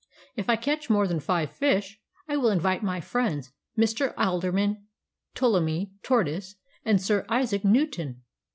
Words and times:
"If 0.35 0.49
I 0.49 0.55
catch 0.55 0.89
more 0.89 1.05
than 1.07 1.19
five 1.19 1.51
fish, 1.51 1.99
I 2.27 2.35
will 2.35 2.49
invite 2.49 2.81
my 2.81 2.99
friends 3.01 3.51
Mr. 3.77 4.15
Alderman 4.17 4.87
Ptolemy 5.35 5.91
Tortoise 6.01 6.55
and 6.83 6.99
Sir 6.99 7.23
Isaac 7.29 7.63
Newton. 7.63 8.23